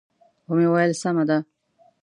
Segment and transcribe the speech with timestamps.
[0.47, 1.37] و مې ویل: سمه ده.